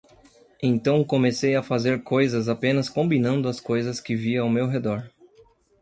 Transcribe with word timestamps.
Então 0.63 1.03
comecei 1.03 1.55
a 1.55 1.61
fazer 1.61 2.01
coisas 2.01 2.49
apenas 2.49 2.89
combinando 2.89 3.47
as 3.47 3.59
coisas 3.59 3.99
que 4.01 4.15
vi 4.15 4.35
ao 4.35 4.49
meu 4.49 4.65
redor. 4.65 5.07